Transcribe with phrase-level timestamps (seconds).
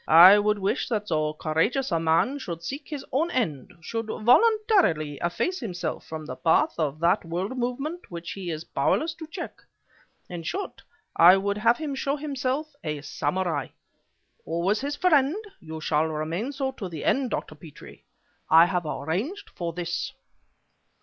[0.07, 5.19] I would wish that so courageous a man should seek his own end, should voluntarily
[5.21, 9.61] efface himself from the path of that world movement which he is powerless to check.
[10.27, 10.81] In short,
[11.15, 13.67] I would have him show himself a samurai.
[14.43, 17.53] Always his friend, you shall remain so to the end, Dr.
[17.53, 18.03] Petrie.
[18.49, 20.13] I have arranged for this."